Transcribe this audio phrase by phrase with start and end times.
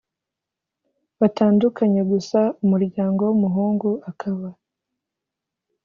[1.19, 4.47] batandukanye gsa umuryango w’umuhungu akaba